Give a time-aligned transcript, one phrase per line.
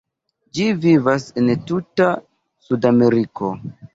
[0.57, 2.09] Ĝi vivas en tuta
[2.69, 3.53] Sudameriko.